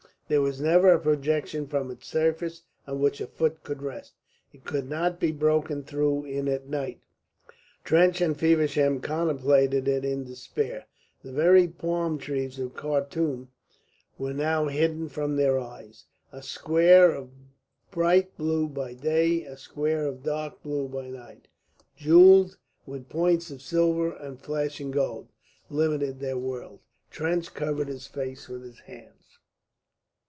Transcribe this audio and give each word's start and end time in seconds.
There 0.27 0.41
was 0.41 0.61
never 0.61 0.93
a 0.93 0.97
projection 0.97 1.67
from 1.67 1.91
its 1.91 2.07
surface 2.07 2.61
on 2.87 3.01
which 3.01 3.19
a 3.19 3.27
foot 3.27 3.63
could 3.65 3.81
rest; 3.81 4.13
it 4.53 4.63
could 4.63 4.89
not 4.89 5.19
be 5.19 5.33
broken 5.33 5.83
through 5.83 6.23
in 6.23 6.47
a 6.47 6.59
night. 6.59 7.01
Trench 7.83 8.21
and 8.21 8.39
Feversham 8.39 9.01
contemplated 9.01 9.89
it 9.89 10.05
in 10.05 10.23
despair. 10.23 10.85
The 11.21 11.33
very 11.33 11.67
palm 11.67 12.17
trees 12.17 12.59
of 12.59 12.77
Khartum 12.77 13.49
were 14.17 14.33
now 14.33 14.67
hidden 14.69 15.09
from 15.09 15.35
their 15.35 15.59
eyes. 15.59 16.05
A 16.31 16.41
square 16.41 17.11
of 17.11 17.29
bright 17.91 18.37
blue 18.37 18.69
by 18.69 18.93
day, 18.93 19.43
a 19.43 19.57
square 19.57 20.05
of 20.05 20.23
dark 20.23 20.63
blue 20.63 20.87
by 20.87 21.09
night, 21.09 21.49
jewelled 21.97 22.57
with 22.85 23.09
points 23.09 23.51
of 23.51 23.61
silver 23.61 24.13
and 24.13 24.39
flashing 24.39 24.91
gold, 24.91 25.27
limited 25.69 26.21
their 26.21 26.37
world. 26.37 26.79
Trench 27.09 27.53
covered 27.53 27.89
his 27.89 28.07
face 28.07 28.47
with 28.47 28.63
his 28.63 28.79
hands. 28.79 29.15